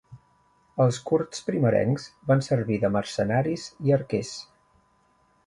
Els 0.85 0.97
kurds 1.09 1.43
primerencs 1.49 2.07
van 2.31 2.41
servir 2.47 2.81
de 2.85 2.91
mercenaris 2.97 3.69
i 3.91 3.95
arquers. 4.01 4.35